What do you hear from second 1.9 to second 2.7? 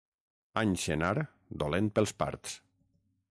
pels parts.